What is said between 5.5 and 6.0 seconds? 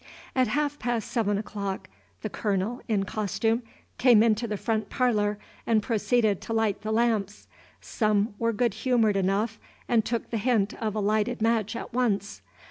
and